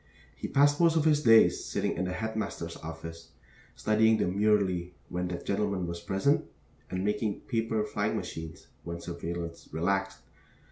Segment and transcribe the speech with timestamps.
[0.35, 3.33] He passed most of his days sitting in the headmaster's office,
[3.75, 6.43] studying demurely when that gentleman was present,
[6.89, 10.17] and making paper flying machines when surveillance relaxed.